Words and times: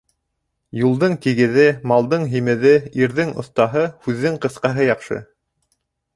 Юлдың 0.77 1.11
тигеҙе, 1.25 1.65
малдың 1.91 2.25
һимеҙе, 2.31 2.73
ирҙең 3.03 3.35
оҫтаһы, 3.45 3.85
һүҙҙең 4.09 4.41
ҡыҫҡаһы 4.47 4.91
яҡшы. 4.91 5.21